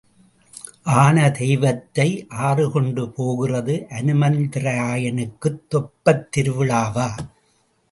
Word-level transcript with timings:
ஆன 0.93 1.31
தெய்வத்தை 1.31 2.07
ஆறு 2.29 2.71
கொண்டு 2.71 3.09
போகிறது 3.09 3.85
அனுமந்தராயனுக்குத் 3.89 5.61
தெப்பத் 5.71 6.27
திருவிழாவா? 6.37 7.09